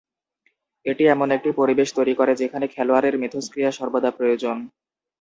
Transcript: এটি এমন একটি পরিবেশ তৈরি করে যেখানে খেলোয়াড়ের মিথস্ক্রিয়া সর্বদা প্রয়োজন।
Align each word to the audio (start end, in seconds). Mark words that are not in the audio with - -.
এটি 0.85 1.03
এমন 1.07 1.27
একটি 1.31 1.49
পরিবেশ 1.59 1.89
তৈরি 1.97 2.13
করে 2.15 2.33
যেখানে 2.35 2.65
খেলোয়াড়ের 2.67 3.15
মিথস্ক্রিয়া 3.21 3.71
সর্বদা 3.71 4.11
প্রয়োজন। 4.17 4.57